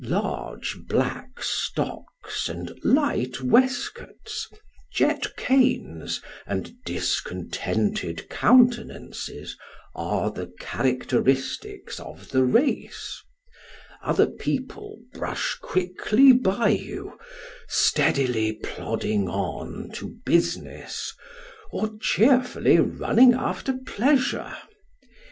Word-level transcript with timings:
Large 0.03 0.87
black 0.87 1.43
stocks 1.43 2.49
and 2.49 2.73
light 2.83 3.39
waistcoats, 3.41 4.47
jet 4.91 5.35
canes 5.37 6.23
and 6.47 6.73
discontented 6.87 8.27
countenances, 8.27 9.55
are 9.93 10.31
the 10.31 10.47
charac 10.59 11.03
teristics 11.03 11.99
of 11.99 12.29
the 12.29 12.43
race; 12.43 13.21
other 14.01 14.25
people 14.25 14.97
brush 15.13 15.55
quickly 15.61 16.33
by 16.33 16.69
you, 16.69 17.19
steadily 17.67 18.53
plodding 18.53 19.29
on 19.29 19.91
to 19.93 20.15
business, 20.25 21.13
or 21.71 21.91
cheerfully 22.01 22.79
running 22.79 23.35
after 23.35 23.73
pleasure. 23.85 24.57